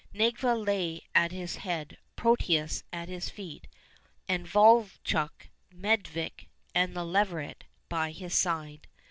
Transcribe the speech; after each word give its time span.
Nedviga 0.15 0.55
lay 0.55 1.01
at 1.13 1.31
his 1.31 1.57
head, 1.57 1.95
Protius 2.17 2.81
at 2.91 3.07
his 3.07 3.29
feet, 3.29 3.67
and 4.27 4.47
Vovchok, 4.47 5.49
Medvedik, 5.71 6.47
and 6.73 6.95
the 6.95 7.05
leveret 7.05 7.65
by 7.87 8.09
his 8.09 8.33
side. 8.33 8.87